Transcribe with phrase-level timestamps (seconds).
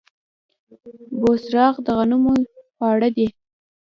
[1.19, 2.33] بوسراغ د غنمو
[2.73, 3.27] خواړه دي.